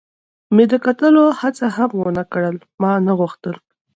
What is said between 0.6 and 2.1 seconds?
د کتلو هڅه هم و